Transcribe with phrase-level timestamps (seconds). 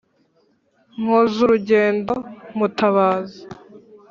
[1.01, 2.13] nkozurugendo:
[2.57, 3.41] mutabazi